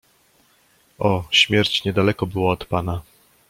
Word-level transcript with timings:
"O, 0.99 1.23
śmierć 1.31 1.83
niedaleko 1.83 2.25
była 2.27 2.51
od 2.53 2.65
pana." 2.65 3.01